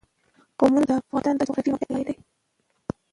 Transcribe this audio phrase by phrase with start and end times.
[0.57, 2.15] قومونه د افغانستان د جغرافیایي موقیعت پایله ده.